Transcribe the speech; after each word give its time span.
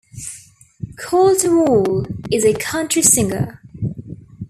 Colter 0.97 1.49
Wall 1.55 2.07
is 2.31 2.43
a 2.43 2.55
country 2.55 3.03
singer. 3.03 3.61